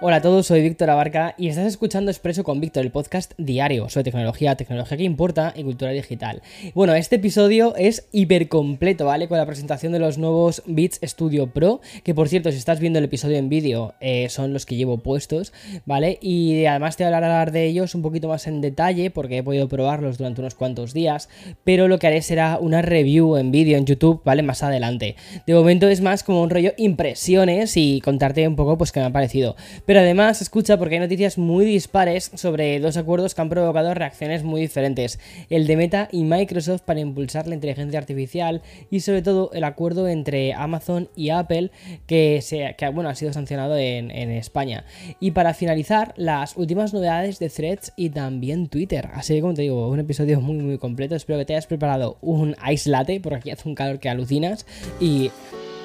Hola 0.00 0.16
a 0.16 0.22
todos, 0.22 0.46
soy 0.46 0.62
Víctor 0.62 0.90
Abarca 0.90 1.34
y 1.36 1.48
estás 1.48 1.66
escuchando 1.66 2.12
Expreso 2.12 2.44
con 2.44 2.60
Víctor, 2.60 2.84
el 2.84 2.92
podcast 2.92 3.32
diario 3.36 3.88
sobre 3.88 4.04
tecnología, 4.04 4.54
tecnología 4.54 4.96
que 4.96 5.02
importa 5.02 5.52
y 5.56 5.64
cultura 5.64 5.90
digital. 5.90 6.40
Bueno, 6.72 6.94
este 6.94 7.16
episodio 7.16 7.74
es 7.74 8.06
hiper 8.12 8.46
completo, 8.46 9.06
¿vale? 9.06 9.26
Con 9.26 9.38
la 9.38 9.46
presentación 9.46 9.90
de 9.90 9.98
los 9.98 10.16
nuevos 10.16 10.62
Beats 10.66 11.00
Studio 11.02 11.48
Pro, 11.48 11.80
que 12.04 12.14
por 12.14 12.28
cierto, 12.28 12.52
si 12.52 12.58
estás 12.58 12.78
viendo 12.78 13.00
el 13.00 13.06
episodio 13.06 13.38
en 13.38 13.48
vídeo, 13.48 13.94
eh, 13.98 14.28
son 14.28 14.52
los 14.52 14.66
que 14.66 14.76
llevo 14.76 14.98
puestos, 14.98 15.52
¿vale? 15.84 16.20
Y 16.22 16.64
además 16.66 16.96
te 16.96 17.02
voy 17.02 17.12
a 17.12 17.16
hablar 17.16 17.50
de 17.50 17.64
ellos 17.64 17.96
un 17.96 18.02
poquito 18.02 18.28
más 18.28 18.46
en 18.46 18.60
detalle, 18.60 19.10
porque 19.10 19.38
he 19.38 19.42
podido 19.42 19.66
probarlos 19.66 20.16
durante 20.16 20.40
unos 20.42 20.54
cuantos 20.54 20.94
días, 20.94 21.28
pero 21.64 21.88
lo 21.88 21.98
que 21.98 22.06
haré 22.06 22.22
será 22.22 22.58
una 22.60 22.82
review 22.82 23.36
en 23.36 23.50
vídeo 23.50 23.76
en 23.76 23.84
YouTube, 23.84 24.22
¿vale? 24.24 24.44
Más 24.44 24.62
adelante. 24.62 25.16
De 25.44 25.54
momento 25.54 25.88
es 25.88 26.02
más 26.02 26.22
como 26.22 26.40
un 26.40 26.50
rollo 26.50 26.72
impresiones 26.76 27.76
y 27.76 28.00
contarte 28.00 28.46
un 28.46 28.54
poco, 28.54 28.78
pues, 28.78 28.92
qué 28.92 29.00
me 29.00 29.06
ha 29.06 29.10
parecido. 29.10 29.56
Pero 29.88 30.00
además, 30.00 30.42
escucha, 30.42 30.76
porque 30.76 30.96
hay 30.96 31.00
noticias 31.00 31.38
muy 31.38 31.64
dispares 31.64 32.30
sobre 32.34 32.78
dos 32.78 32.98
acuerdos 32.98 33.34
que 33.34 33.40
han 33.40 33.48
provocado 33.48 33.94
reacciones 33.94 34.42
muy 34.42 34.60
diferentes. 34.60 35.18
El 35.48 35.66
de 35.66 35.76
Meta 35.78 36.10
y 36.12 36.24
Microsoft 36.24 36.82
para 36.82 37.00
impulsar 37.00 37.46
la 37.46 37.54
inteligencia 37.54 37.98
artificial 37.98 38.60
y 38.90 39.00
sobre 39.00 39.22
todo 39.22 39.50
el 39.54 39.64
acuerdo 39.64 40.06
entre 40.06 40.52
Amazon 40.52 41.08
y 41.16 41.30
Apple 41.30 41.70
que, 42.06 42.44
bueno, 42.92 43.08
ha 43.08 43.14
sido 43.14 43.32
sancionado 43.32 43.78
en, 43.78 44.10
en 44.10 44.30
España. 44.30 44.84
Y 45.20 45.30
para 45.30 45.54
finalizar, 45.54 46.12
las 46.18 46.58
últimas 46.58 46.92
novedades 46.92 47.38
de 47.38 47.48
Threads 47.48 47.94
y 47.96 48.10
también 48.10 48.68
Twitter. 48.68 49.08
Así 49.14 49.36
que 49.36 49.40
como 49.40 49.54
te 49.54 49.62
digo, 49.62 49.88
un 49.88 50.00
episodio 50.00 50.38
muy 50.42 50.58
muy 50.58 50.76
completo. 50.76 51.16
Espero 51.16 51.38
que 51.38 51.46
te 51.46 51.54
hayas 51.54 51.66
preparado 51.66 52.18
un 52.20 52.54
ice 52.70 52.90
latte, 52.90 53.20
porque 53.20 53.38
aquí 53.38 53.50
hace 53.52 53.66
un 53.66 53.74
calor 53.74 54.00
que 54.00 54.10
alucinas. 54.10 54.66
Y 55.00 55.30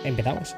empezamos. 0.03 0.57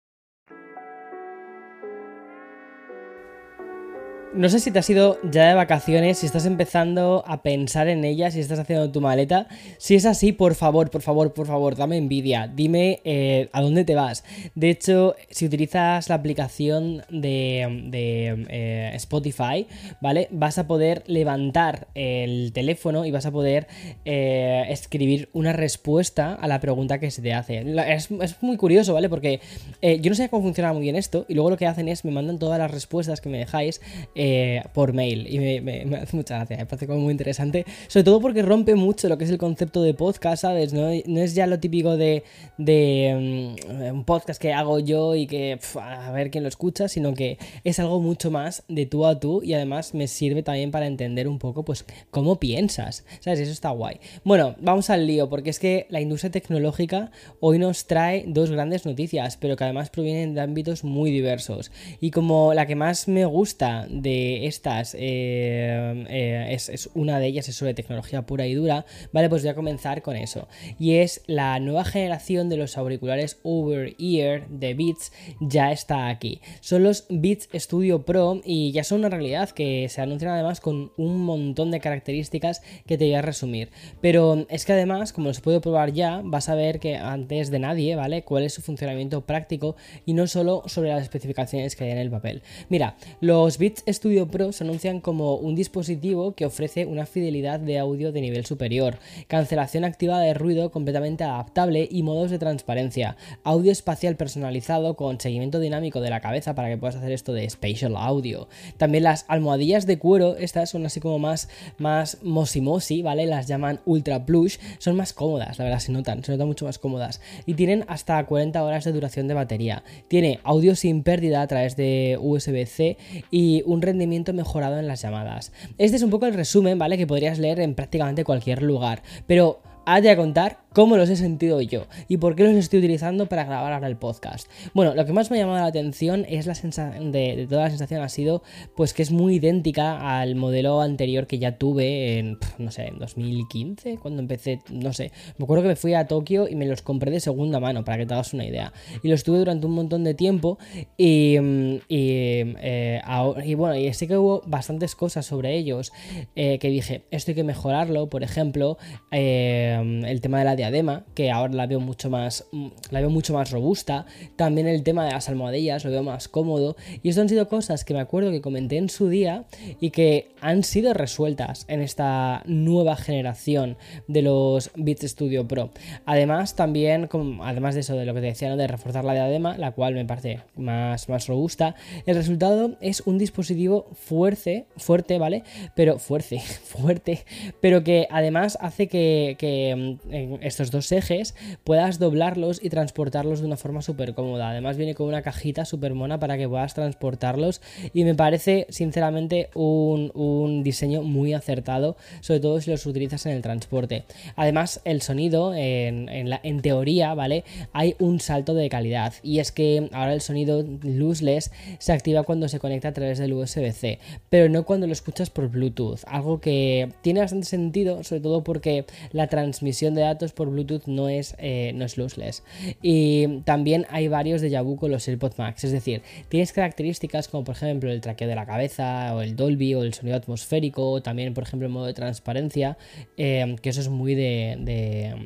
No 4.33 4.47
sé 4.47 4.61
si 4.61 4.71
te 4.71 4.79
has 4.79 4.89
ido 4.89 5.19
ya 5.29 5.49
de 5.49 5.55
vacaciones, 5.55 6.19
si 6.19 6.25
estás 6.25 6.45
empezando 6.45 7.21
a 7.27 7.43
pensar 7.43 7.89
en 7.89 8.05
ellas, 8.05 8.33
si 8.33 8.39
estás 8.39 8.59
haciendo 8.59 8.89
tu 8.89 9.01
maleta. 9.01 9.47
Si 9.77 9.95
es 9.95 10.05
así, 10.05 10.31
por 10.31 10.55
favor, 10.55 10.89
por 10.89 11.01
favor, 11.01 11.33
por 11.33 11.47
favor, 11.47 11.75
dame 11.75 11.97
envidia. 11.97 12.47
Dime 12.47 13.01
eh, 13.03 13.49
a 13.51 13.61
dónde 13.61 13.83
te 13.83 13.93
vas. 13.93 14.23
De 14.55 14.69
hecho, 14.69 15.15
si 15.29 15.47
utilizas 15.47 16.07
la 16.07 16.15
aplicación 16.15 17.03
de, 17.09 17.83
de 17.89 18.45
eh, 18.47 18.91
Spotify, 18.93 19.67
¿vale? 19.99 20.29
Vas 20.31 20.57
a 20.57 20.65
poder 20.65 21.03
levantar 21.07 21.89
el 21.93 22.53
teléfono 22.53 23.03
y 23.03 23.11
vas 23.11 23.25
a 23.25 23.31
poder 23.31 23.67
eh, 24.05 24.63
escribir 24.69 25.27
una 25.33 25.51
respuesta 25.51 26.35
a 26.35 26.47
la 26.47 26.61
pregunta 26.61 27.01
que 27.01 27.11
se 27.11 27.21
te 27.21 27.33
hace. 27.33 27.65
Es, 27.93 28.09
es 28.09 28.41
muy 28.41 28.55
curioso, 28.55 28.93
¿vale? 28.93 29.09
Porque 29.09 29.41
yo 29.81 30.09
no 30.09 30.15
sé 30.15 30.29
cómo 30.29 30.43
funciona 30.43 30.71
muy 30.71 30.83
bien 30.83 30.95
esto 30.95 31.25
y 31.27 31.33
luego 31.33 31.49
lo 31.49 31.57
que 31.57 31.67
hacen 31.67 31.89
es 31.89 32.05
me 32.05 32.11
mandan 32.11 32.39
todas 32.39 32.59
las 32.59 32.71
respuestas 32.71 33.19
que 33.19 33.27
me 33.27 33.39
dejáis 33.39 33.81
eh, 34.23 34.61
por 34.71 34.93
mail. 34.93 35.25
Y 35.27 35.39
me, 35.39 35.95
hace 35.95 36.15
mucha 36.15 36.35
gracia, 36.35 36.55
me 36.55 36.67
parece 36.67 36.85
como 36.85 36.99
muy 36.99 37.11
interesante. 37.11 37.65
Sobre 37.87 38.03
todo 38.03 38.21
porque 38.21 38.43
rompe 38.43 38.75
mucho 38.75 39.09
lo 39.09 39.17
que 39.17 39.23
es 39.23 39.31
el 39.31 39.39
concepto 39.39 39.81
de 39.81 39.95
podcast, 39.95 40.43
¿sabes? 40.43 40.73
No, 40.73 40.89
es 40.89 41.33
ya 41.33 41.47
lo 41.47 41.59
típico 41.59 41.97
de, 41.97 42.23
de 42.59 43.57
mm, 43.67 43.95
un 43.95 44.03
podcast 44.03 44.39
que 44.39 44.53
hago 44.53 44.77
yo 44.77 45.15
y 45.15 45.25
que 45.25 45.59
a 45.81 46.11
ver 46.11 46.29
quién 46.29 46.43
lo 46.43 46.49
escucha, 46.49 46.87
sino 46.87 47.15
que 47.15 47.39
es 47.63 47.79
algo 47.79 47.99
mucho 47.99 48.29
más 48.29 48.63
de 48.67 48.85
tú 48.85 49.07
a 49.07 49.19
tú 49.19 49.41
y 49.41 49.55
además 49.55 49.95
me 49.95 50.07
sirve 50.07 50.43
también 50.43 50.69
para 50.69 50.85
entender 50.85 51.27
un 51.27 51.39
poco, 51.39 51.65
pues, 51.65 51.83
cómo 52.11 52.39
piensas, 52.39 53.03
¿sabes? 53.21 53.39
Eso 53.39 53.51
está 53.51 53.71
guay. 53.71 53.99
Bueno, 54.23 54.55
vamos 54.59 54.91
al 54.91 55.07
lío, 55.07 55.29
porque 55.29 55.49
es 55.49 55.57
que 55.57 55.87
la 55.89 55.99
industria 55.99 56.29
tecnológica 56.29 57.09
hoy 57.39 57.57
nos 57.57 57.87
trae 57.87 58.25
dos 58.27 58.51
grandes 58.51 58.85
noticias, 58.85 59.37
pero 59.37 59.55
que 59.55 59.63
además 59.63 59.89
provienen 59.89 60.35
de 60.35 60.41
ámbitos 60.41 60.83
muy 60.83 61.09
diversos. 61.09 61.71
Y 61.99 62.11
como 62.11 62.53
la 62.53 62.67
que 62.67 62.75
más 62.75 63.07
me 63.07 63.25
gusta 63.25 63.87
de 63.89 64.10
estas 64.47 64.95
eh, 64.97 66.05
eh, 66.09 66.47
es, 66.49 66.89
una 66.93 67.19
de 67.19 67.27
ellas, 67.27 67.47
es 67.49 67.55
sobre 67.55 67.73
tecnología 67.73 68.23
pura 68.23 68.47
y 68.47 68.53
dura, 68.53 68.85
vale, 69.11 69.29
pues 69.29 69.41
voy 69.41 69.51
a 69.51 69.55
comenzar 69.55 70.01
con 70.01 70.15
eso. 70.15 70.47
Y 70.79 70.95
es 70.95 71.21
la 71.27 71.59
nueva 71.59 71.85
generación 71.85 72.49
de 72.49 72.57
los 72.57 72.77
auriculares 72.77 73.39
over 73.43 73.95
ear 73.99 74.47
de 74.49 74.73
Beats 74.73 75.11
ya 75.39 75.71
está 75.71 76.07
aquí. 76.07 76.41
Son 76.59 76.83
los 76.83 77.05
Beats 77.09 77.49
Studio 77.53 78.03
Pro 78.05 78.41
y 78.43 78.71
ya 78.71 78.83
son 78.83 78.99
una 78.99 79.09
realidad 79.09 79.49
que 79.49 79.87
se 79.89 80.01
anuncian 80.01 80.31
además 80.31 80.61
con 80.61 80.91
un 80.97 81.21
montón 81.21 81.71
de 81.71 81.79
características 81.79 82.61
que 82.85 82.97
te 82.97 83.05
voy 83.05 83.15
a 83.15 83.21
resumir. 83.21 83.69
Pero 84.01 84.45
es 84.49 84.65
que 84.65 84.73
además, 84.73 85.13
como 85.13 85.27
los 85.27 85.41
puedo 85.41 85.61
probar 85.61 85.93
ya, 85.93 86.21
vas 86.23 86.49
a 86.49 86.55
ver 86.55 86.79
que 86.79 86.95
antes 86.95 87.51
de 87.51 87.59
nadie, 87.59 87.95
¿vale? 87.95 88.23
Cuál 88.23 88.43
es 88.43 88.53
su 88.53 88.61
funcionamiento 88.61 89.21
práctico 89.25 89.75
y 90.05 90.13
no 90.13 90.27
solo 90.27 90.63
sobre 90.65 90.89
las 90.89 91.03
especificaciones 91.03 91.75
que 91.75 91.85
hay 91.85 91.91
en 91.91 91.97
el 91.97 92.11
papel. 92.11 92.41
Mira, 92.69 92.95
los 93.19 93.57
Beats 93.57 93.83
Studio 94.01 94.25
Pro 94.25 94.51
se 94.51 94.63
anuncian 94.63 94.99
como 94.99 95.35
un 95.35 95.53
dispositivo 95.53 96.33
que 96.33 96.47
ofrece 96.47 96.87
una 96.87 97.05
fidelidad 97.05 97.59
de 97.59 97.77
audio 97.77 98.11
de 98.11 98.21
nivel 98.21 98.47
superior, 98.47 98.97
cancelación 99.27 99.83
activa 99.83 100.19
de 100.19 100.33
ruido 100.33 100.71
completamente 100.71 101.23
adaptable 101.23 101.87
y 101.87 102.01
modos 102.01 102.31
de 102.31 102.39
transparencia, 102.39 103.15
audio 103.43 103.71
espacial 103.71 104.15
personalizado 104.15 104.95
con 104.95 105.19
seguimiento 105.21 105.59
dinámico 105.59 106.01
de 106.01 106.09
la 106.09 106.19
cabeza 106.19 106.55
para 106.55 106.67
que 106.69 106.79
puedas 106.79 106.95
hacer 106.95 107.11
esto 107.11 107.31
de 107.31 107.47
spatial 107.47 107.95
audio. 107.95 108.47
También 108.77 109.03
las 109.03 109.23
almohadillas 109.27 109.85
de 109.85 109.99
cuero, 109.99 110.35
estas 110.35 110.71
son 110.71 110.83
así 110.87 110.99
como 110.99 111.19
más, 111.19 111.47
más 111.77 112.17
mosimosi, 112.23 113.03
¿vale? 113.03 113.27
Las 113.27 113.45
llaman 113.45 113.81
ultra 113.85 114.25
plush, 114.25 114.57
son 114.79 114.95
más 114.95 115.13
cómodas, 115.13 115.59
la 115.59 115.65
verdad 115.65 115.79
se 115.79 115.91
notan, 115.91 116.23
se 116.23 116.31
notan 116.31 116.47
mucho 116.47 116.65
más 116.65 116.79
cómodas 116.79 117.21
y 117.45 117.53
tienen 117.53 117.85
hasta 117.87 118.25
40 118.25 118.63
horas 118.63 118.83
de 118.83 118.93
duración 118.93 119.27
de 119.27 119.35
batería. 119.35 119.83
Tiene 120.07 120.39
audio 120.43 120.75
sin 120.75 121.03
pérdida 121.03 121.43
a 121.43 121.47
través 121.47 121.75
de 121.75 122.17
USB-C 122.19 122.97
y 123.29 123.61
un 123.67 123.90
rendimiento 123.91 124.33
mejorado 124.33 124.79
en 124.79 124.87
las 124.87 125.01
llamadas. 125.01 125.51
Este 125.77 125.97
es 125.97 126.03
un 126.03 126.09
poco 126.09 126.25
el 126.25 126.33
resumen, 126.33 126.79
¿vale? 126.79 126.97
Que 126.97 127.07
podrías 127.07 127.39
leer 127.39 127.59
en 127.59 127.75
prácticamente 127.75 128.23
cualquier 128.23 128.63
lugar. 128.63 129.03
Pero 129.27 129.61
hay 129.85 130.01
que 130.01 130.15
contar 130.15 130.59
cómo 130.73 130.95
los 130.95 131.09
he 131.09 131.15
sentido 131.15 131.61
yo 131.61 131.87
y 132.07 132.17
por 132.17 132.35
qué 132.35 132.43
los 132.43 132.53
estoy 132.53 132.79
utilizando 132.79 133.25
para 133.25 133.43
grabar 133.43 133.73
ahora 133.73 133.87
el 133.87 133.97
podcast. 133.97 134.49
Bueno, 134.73 134.95
lo 134.95 135.05
que 135.05 135.13
más 135.13 135.29
me 135.29 135.37
ha 135.37 135.41
llamado 135.41 135.59
la 135.59 135.65
atención 135.65 136.25
es 136.29 136.47
la 136.47 136.55
sensación 136.55 137.11
de, 137.11 137.45
toda 137.49 137.63
la 137.63 137.69
sensación 137.69 138.01
ha 138.01 138.09
sido 138.09 138.41
pues 138.75 138.93
que 138.93 139.01
es 139.01 139.11
muy 139.11 139.35
idéntica 139.35 140.19
al 140.19 140.35
modelo 140.35 140.81
anterior 140.81 141.27
que 141.27 141.39
ya 141.39 141.57
tuve 141.57 142.19
en, 142.19 142.37
no 142.57 142.71
sé, 142.71 142.87
en 142.87 142.99
2015, 142.99 143.97
cuando 143.97 144.21
empecé, 144.21 144.59
no 144.71 144.93
sé, 144.93 145.11
me 145.37 145.43
acuerdo 145.43 145.63
que 145.63 145.69
me 145.69 145.75
fui 145.75 145.93
a 145.93 146.07
Tokio 146.07 146.47
y 146.47 146.55
me 146.55 146.65
los 146.65 146.81
compré 146.81 147.11
de 147.11 147.19
segunda 147.19 147.59
mano, 147.59 147.83
para 147.83 147.97
que 147.97 148.05
te 148.05 148.13
hagas 148.13 148.33
una 148.33 148.45
idea. 148.45 148.71
Y 149.03 149.09
los 149.09 149.23
tuve 149.23 149.39
durante 149.39 149.65
un 149.65 149.73
montón 149.73 150.03
de 150.03 150.13
tiempo 150.13 150.57
y, 150.97 151.37
y, 151.37 151.85
eh, 151.89 153.01
y 153.43 153.53
bueno, 153.55 153.75
y 153.75 153.93
sé 153.93 154.07
que 154.07 154.17
hubo 154.17 154.41
bastantes 154.45 154.95
cosas 154.95 155.25
sobre 155.25 155.55
ellos 155.55 155.91
eh, 156.35 156.59
que 156.59 156.69
dije, 156.69 157.05
esto 157.11 157.31
hay 157.31 157.35
que 157.35 157.43
mejorarlo, 157.43 158.09
por 158.09 158.23
ejemplo, 158.23 158.77
eh, 159.11 159.70
el 159.71 160.21
tema 160.21 160.39
de 160.39 160.45
la 160.45 160.55
diadema, 160.55 161.03
que 161.15 161.31
ahora 161.31 161.53
la 161.53 161.67
veo 161.67 161.79
mucho 161.79 162.09
más, 162.09 162.45
la 162.89 162.99
veo 162.99 163.09
mucho 163.09 163.33
más 163.33 163.51
robusta. 163.51 164.05
También 164.35 164.67
el 164.67 164.83
tema 164.83 165.05
de 165.05 165.11
las 165.11 165.29
almohadillas, 165.29 165.85
lo 165.85 165.91
veo 165.91 166.03
más 166.03 166.27
cómodo. 166.27 166.75
Y 167.03 167.09
esto 167.09 167.21
han 167.21 167.29
sido 167.29 167.47
cosas 167.47 167.83
que 167.83 167.93
me 167.93 167.99
acuerdo 167.99 168.31
que 168.31 168.41
comenté 168.41 168.77
en 168.77 168.89
su 168.89 169.09
día 169.09 169.45
y 169.79 169.91
que 169.91 170.31
han 170.41 170.63
sido 170.63 170.93
resueltas 170.93 171.65
en 171.67 171.81
esta 171.81 172.43
nueva 172.45 172.95
generación 172.95 173.77
de 174.07 174.21
los 174.21 174.71
Beats 174.75 175.09
Studio 175.09 175.47
Pro. 175.47 175.71
Además, 176.05 176.55
también, 176.55 177.09
además 177.41 177.75
de 177.75 177.81
eso, 177.81 177.95
de 177.95 178.05
lo 178.05 178.13
que 178.13 178.21
te 178.21 178.27
decía, 178.27 178.55
de 178.55 178.67
reforzar 178.67 179.05
la 179.05 179.13
diadema, 179.13 179.57
la 179.57 179.71
cual 179.71 179.93
me 179.93 180.05
parece 180.05 180.41
más, 180.55 181.09
más 181.09 181.27
robusta, 181.27 181.75
el 182.05 182.15
resultado 182.15 182.77
es 182.81 183.01
un 183.01 183.17
dispositivo 183.17 183.87
fuerte, 183.93 184.65
fuerte, 184.77 185.17
¿vale? 185.17 185.43
Pero 185.75 185.99
fuerte, 185.99 186.39
fuerte, 186.63 187.23
pero 187.59 187.83
que 187.83 188.07
además 188.09 188.57
hace 188.61 188.87
que 188.87 189.35
eh, 189.69 190.37
estos 190.41 190.71
dos 190.71 190.91
ejes, 190.91 191.35
puedas 191.63 191.99
doblarlos 191.99 192.63
y 192.63 192.69
transportarlos 192.69 193.41
de 193.41 193.45
una 193.45 193.57
forma 193.57 193.81
súper 193.81 194.13
cómoda. 194.13 194.49
Además 194.49 194.77
viene 194.77 194.95
con 194.95 195.07
una 195.07 195.21
cajita 195.21 195.65
súper 195.65 195.93
mona 195.93 196.19
para 196.19 196.37
que 196.37 196.49
puedas 196.49 196.73
transportarlos 196.73 197.61
y 197.93 198.03
me 198.03 198.15
parece 198.15 198.65
sinceramente 198.69 199.49
un, 199.53 200.11
un, 200.13 200.63
diseño 200.63 201.01
muy 201.01 201.33
acertado, 201.33 201.97
sobre 202.21 202.39
todo 202.39 202.61
si 202.61 202.71
los 202.71 202.85
utilizas 202.85 203.25
en 203.25 203.33
el 203.33 203.41
transporte. 203.41 204.03
Además 204.35 204.81
el 204.85 205.01
sonido, 205.01 205.53
en, 205.53 206.09
en, 206.09 206.29
en 206.43 206.61
teoría, 206.61 207.13
¿vale? 207.13 207.43
Hay 207.73 207.95
un 207.99 208.19
salto 208.19 208.53
de 208.53 208.69
calidad 208.69 209.13
y 209.23 209.39
es 209.39 209.51
que 209.51 209.89
ahora 209.91 210.13
el 210.13 210.21
sonido 210.21 210.65
lossless 210.83 211.51
se 211.79 211.93
activa 211.93 212.23
cuando 212.23 212.47
se 212.47 212.59
conecta 212.59 212.89
a 212.89 212.93
través 212.93 213.19
del 213.19 213.33
USB-C, 213.33 213.99
pero 214.29 214.49
no 214.49 214.63
cuando 214.63 214.87
lo 214.87 214.93
escuchas 214.93 215.29
por 215.29 215.49
Bluetooth, 215.49 215.99
algo 216.07 216.39
que 216.39 216.89
tiene 217.01 217.19
bastante 217.19 217.47
sentido, 217.47 218.03
sobre 218.03 218.21
todo 218.21 218.43
porque 218.43 218.85
la 219.11 219.27
transmisión 219.51 219.93
de 219.93 220.01
datos 220.01 220.31
por 220.31 220.49
Bluetooth 220.49 220.87
no 220.87 221.09
es, 221.09 221.35
eh, 221.37 221.73
no 221.75 221.83
es 221.83 221.97
lossless. 221.97 222.43
Y 222.81 223.41
también 223.41 223.85
hay 223.89 224.07
varios 224.07 224.41
de 224.41 224.49
Yabu 224.49 224.77
con 224.77 224.91
los 224.91 225.07
AirPods 225.07 225.37
Max, 225.37 225.63
es 225.65 225.71
decir, 225.71 226.01
tienes 226.29 226.53
características 226.53 227.27
como 227.27 227.43
por 227.43 227.55
ejemplo 227.55 227.91
el 227.91 227.99
traqueo 227.99 228.27
de 228.27 228.35
la 228.35 228.45
cabeza 228.45 229.13
o 229.13 229.21
el 229.21 229.35
Dolby 229.35 229.75
o 229.75 229.83
el 229.83 229.93
sonido 229.93 230.15
atmosférico, 230.15 231.01
también 231.01 231.33
por 231.33 231.43
ejemplo 231.43 231.67
el 231.67 231.73
modo 231.73 231.85
de 231.85 231.93
transparencia, 231.93 232.77
eh, 233.17 233.55
que 233.61 233.69
eso 233.69 233.81
es 233.81 233.89
muy 233.89 234.15
de, 234.15 234.57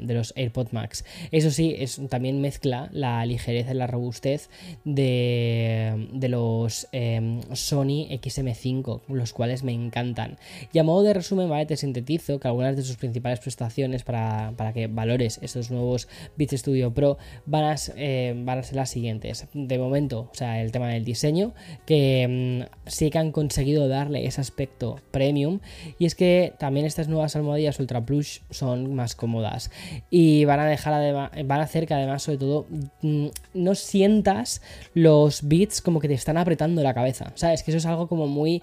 de, 0.02 0.14
los 0.14 0.34
AirPods 0.36 0.74
Max. 0.74 1.06
Eso 1.32 1.52
sí, 1.52 1.76
es, 1.78 2.02
también 2.10 2.42
mezcla 2.42 2.90
la 2.92 3.26
ligereza 3.26 3.72
y 3.72 3.76
la 3.76 3.88
robustez 3.88 4.50
de, 4.86 6.10
de 6.14 6.30
los 6.30 6.88
eh, 6.94 7.42
Sony 7.54 8.08
XM5, 8.10 9.02
los 9.10 9.34
cuales 9.34 9.64
me 9.64 9.74
encantan. 9.74 10.38
Y 10.74 10.80
a 10.80 10.84
modo 10.84 11.04
de 11.04 11.14
resumen, 11.14 11.50
¿vale? 11.50 11.66
te 11.66 11.78
sintetizo 11.78 12.40
que 12.40 12.48
algunas 12.48 12.76
de 12.76 12.82
sus 12.82 12.98
principales 12.98 13.40
prestaciones 13.40 14.04
para, 14.04 14.15
para 14.56 14.74
que 14.74 14.88
valores 14.88 15.40
esos 15.42 15.72
nuevos 15.72 16.08
Beats 16.36 16.60
Studio 16.60 16.94
Pro 16.94 17.18
van 17.46 17.64
a, 17.64 17.76
eh, 17.96 18.34
van 18.38 18.60
a, 18.60 18.64
ser 18.64 18.76
las 18.76 18.90
siguientes. 18.90 19.48
De 19.54 19.78
momento, 19.78 20.30
o 20.32 20.36
sea, 20.36 20.62
el 20.62 20.72
tema 20.72 20.90
del 20.90 21.06
diseño, 21.06 21.54
que 21.86 22.66
mmm, 22.68 22.90
sí 22.90 23.10
que 23.10 23.18
han 23.18 23.32
conseguido 23.32 23.88
darle 23.88 24.26
ese 24.26 24.42
aspecto 24.42 25.00
premium. 25.12 25.60
Y 26.00 26.06
es 26.06 26.16
que 26.16 26.54
también 26.58 26.86
estas 26.86 27.08
nuevas 27.08 27.36
almohadillas 27.36 27.80
Ultra 27.80 28.06
Plush 28.06 28.40
son 28.50 28.96
más 28.96 29.16
cómodas. 29.16 29.72
Y 30.10 30.46
van 30.46 30.60
a 30.60 30.66
dejar 30.66 31.32
van 31.46 31.60
a 31.60 31.64
hacer 31.64 31.88
que 31.88 31.94
además, 31.94 32.24
sobre 32.24 32.38
todo, 32.38 32.68
mmm, 33.02 33.28
no 33.54 33.76
sientas 33.76 34.62
los 34.94 35.48
beats 35.48 35.82
como 35.82 36.00
que 36.00 36.08
te 36.08 36.14
están 36.14 36.38
apretando 36.38 36.82
la 36.84 36.94
cabeza. 36.94 37.32
¿Sabes? 37.36 37.64
Que 37.64 37.72
eso 37.72 37.78
es 37.78 37.86
algo 37.86 38.08
como 38.08 38.28
muy 38.28 38.62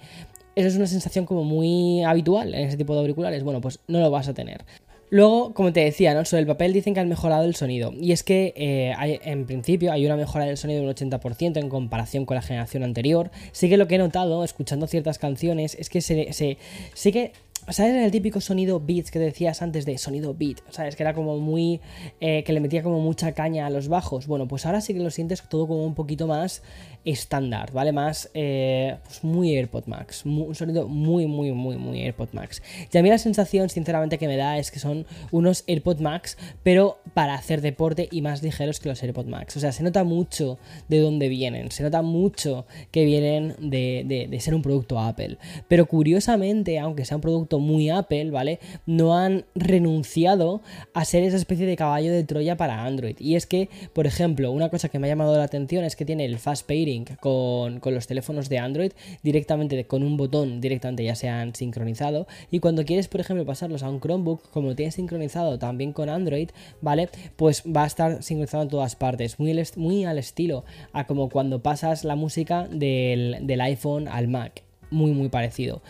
eso 0.55 0.69
es 0.69 0.77
una 0.77 0.87
sensación 0.87 1.25
como 1.25 1.45
muy 1.45 2.03
habitual 2.03 2.55
en 2.55 2.69
ese 2.69 2.77
tipo 2.77 2.95
de 2.95 3.01
auriculares. 3.01 3.43
Bueno, 3.43 3.61
pues 3.61 3.81
no 3.89 4.01
lo 4.01 4.11
vas 4.11 4.29
a 4.29 4.35
tener. 4.35 4.65
Luego, 5.13 5.53
como 5.53 5.75
te 5.75 5.81
decía, 5.81 6.25
sobre 6.25 6.41
el 6.41 6.47
papel 6.47 6.73
dicen 6.73 6.95
que 6.95 7.01
han 7.01 7.09
mejorado 7.11 7.45
el 7.45 7.55
sonido. 7.55 7.93
Y 7.93 8.13
es 8.13 8.23
que 8.23 8.55
eh, 8.57 8.95
en 9.25 9.45
principio 9.45 9.93
hay 9.93 10.07
una 10.07 10.17
mejora 10.17 10.47
del 10.47 10.57
sonido 10.57 10.81
de 10.81 10.89
un 10.89 10.95
80% 10.95 11.59
en 11.59 11.69
comparación 11.69 12.25
con 12.25 12.37
la 12.37 12.41
generación 12.41 12.83
anterior. 12.83 13.31
Sí 13.53 13.69
que 13.69 13.77
lo 13.77 13.87
que 13.87 13.97
he 13.97 13.99
notado, 13.99 14.43
escuchando 14.43 14.87
ciertas 14.87 15.19
canciones, 15.19 15.77
es 15.79 15.91
que 15.91 16.01
se, 16.01 16.57
sí 16.95 17.13
que 17.13 17.33
¿Sabes 17.69 17.95
el 17.95 18.11
típico 18.11 18.41
sonido 18.41 18.81
beats 18.81 19.13
que 19.13 19.21
decías 19.21 19.63
antes 19.63 19.85
de 19.85 19.97
sonido 19.97 20.35
beat? 20.35 20.59
¿Sabes? 20.71 20.97
Que 20.97 21.05
era 21.05 21.15
como 21.15 21.39
muy. 21.39 21.81
Eh, 22.21 22.43
que 22.43 22.53
le 22.53 22.59
metía 22.59 22.83
como 22.83 22.99
mucha 22.99 23.33
caña 23.33 23.67
a 23.67 23.71
los 23.71 23.87
bajos. 23.87 24.27
Bueno, 24.27 24.49
pues 24.49 24.67
ahora 24.67 24.81
sí 24.81 24.95
que 24.95 25.01
lo 25.01 25.11
sientes 25.11 25.49
todo 25.49 25.69
como 25.69 25.85
un 25.85 25.95
poquito 25.95 26.27
más 26.27 26.63
estándar, 27.05 27.73
¿vale? 27.73 27.93
Más. 27.93 28.31
Eh, 28.35 28.97
pues 29.05 29.25
muy 29.25 29.57
AirPod 29.57 29.87
Max. 29.87 30.25
Un 30.25 30.55
sonido 30.55 30.89
muy, 30.89 31.27
muy, 31.27 31.53
muy, 31.53 31.77
muy 31.77 32.01
AirPod 32.01 32.29
Max. 32.33 32.63
Y 32.93 32.99
a 32.99 33.03
mí 33.03 33.09
la 33.09 33.19
sensación, 33.19 33.69
sinceramente, 33.69 34.19
que 34.19 34.29
me 34.29 34.37
da 34.37 34.59
es 34.59 34.71
que 34.71 34.79
son 34.79 35.07
unos 35.31 35.65
AirPod 35.67 36.01
Max, 36.01 36.37
pero 36.63 36.99
para 37.15 37.35
hacer 37.35 37.61
deporte 37.61 38.09
y 38.11 38.23
más 38.23 38.43
ligeros 38.43 38.81
que 38.81 38.89
los 38.89 39.03
AirPod 39.03 39.27
Max. 39.27 39.57
O 39.57 39.61
sea, 39.61 39.73
se 39.73 39.83
nota 39.83 40.05
mucho 40.05 40.59
de 40.89 41.01
dónde 41.01 41.29
vienen. 41.29 41.71
Se 41.71 41.83
nota 41.83 42.03
mucho 42.03 42.67
que 42.91 43.05
vienen 43.05 43.55
de, 43.59 44.29
de 44.29 44.41
ser 44.41 44.55
un 44.55 44.63
producto 44.63 44.99
Apple. 44.99 45.39
Pero 45.69 45.87
curiosamente, 45.87 46.79
aunque 46.79 47.05
sea 47.05 47.17
un 47.17 47.23
producto 47.23 47.59
muy 47.59 47.91
Apple, 47.91 48.31
¿vale? 48.31 48.61
No 48.87 49.17
han 49.17 49.45
renunciado 49.55 50.63
a 50.95 51.05
ser 51.05 51.25
esa 51.25 51.37
especie 51.37 51.67
de 51.67 51.77
caballo 51.77 52.13
de 52.13 52.25
Troya 52.25 52.57
para 52.57 52.85
Android. 52.85 53.17
Y 53.19 53.37
es 53.37 53.47
que, 53.47 53.69
por 53.93 54.07
ejemplo, 54.07 54.53
una 54.53 54.69
cosa 54.69 54.89
que 54.89 54.99
me 54.99 55.07
ha 55.07 55.11
llamado 55.11 55.37
la 55.37 55.45
atención 55.45 55.85
es 55.85 55.97
que 55.97 56.05
tiene 56.05 56.25
el 56.25 56.39
fast 56.39 56.67
pairing 56.67 56.92
con, 57.21 57.81
con 57.81 57.95
los 57.95 58.07
teléfonos 58.07 58.49
de 58.49 58.59
Android 58.59 58.93
directamente 59.23 59.85
con 59.85 60.03
un 60.03 60.17
botón, 60.17 60.61
directamente 60.61 61.05
ya 61.05 61.15
se 61.15 61.29
han 61.29 61.55
sincronizado. 61.55 62.27
Y 62.51 62.61
cuando 62.61 62.85
quieres, 62.85 63.09
por 63.09 63.21
ejemplo, 63.21 63.45
pasarlos 63.45 63.83
a 63.83 63.91
un 63.91 64.01
Chromebook, 64.01 64.51
como 64.51 64.69
lo 64.69 64.77
tienes 64.77 64.95
sincronizado 64.95 65.59
también 65.59 65.93
con 65.93 66.09
Android, 66.09 66.51
¿vale? 66.81 67.09
Pues 67.37 67.63
va 67.65 67.85
a 67.85 67.87
estar 67.87 68.23
sincronizado 68.23 68.65
en 68.65 68.69
todas 68.69 68.97
partes. 68.97 69.39
Muy, 69.39 69.61
muy 69.77 70.05
al 70.05 70.19
estilo 70.19 70.65
a 70.93 71.07
como 71.07 71.29
cuando 71.29 71.63
pasas 71.63 72.05
la 72.05 72.17
música 72.17 72.69
del, 72.69 73.39
del 73.43 73.61
iPhone 73.61 74.09
al 74.09 74.29
Mac. 74.29 74.63
Muy, 74.91 75.13
muy 75.13 75.29
parecido. 75.29 75.83